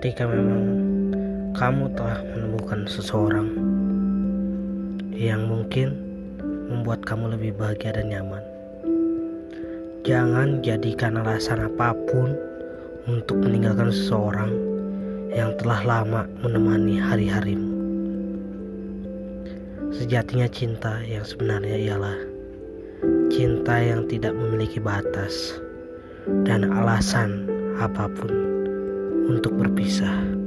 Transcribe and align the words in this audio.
ketika 0.00 0.24
memang 0.24 0.64
kamu 1.52 1.92
telah 1.92 2.24
menemukan 2.32 2.88
seseorang 2.88 3.52
yang 5.12 5.44
mungkin 5.44 5.92
membuat 6.72 7.04
kamu 7.04 7.36
lebih 7.36 7.52
bahagia 7.60 7.92
dan 7.92 8.08
nyaman. 8.08 8.40
Jangan 10.08 10.64
jadikan 10.64 11.20
alasan 11.20 11.68
apa 11.68 11.92
pun 12.08 12.32
untuk 13.12 13.44
meninggalkan 13.44 13.92
seseorang 13.92 14.48
yang 15.36 15.52
telah 15.60 15.84
lama 15.84 16.24
menemani 16.40 16.96
hari-harimu. 16.96 17.68
Sejatinya 19.92 20.48
cinta 20.48 20.96
yang 21.04 21.28
sebenarnya 21.28 21.76
ialah 21.76 22.16
cinta 23.28 23.76
yang 23.76 24.08
tidak 24.08 24.32
memiliki 24.32 24.80
batas 24.80 25.60
dan 26.48 26.72
alasan 26.72 27.44
apa 27.76 28.08
pun 28.08 28.49
untuk 29.30 29.54
berpisah. 29.54 30.39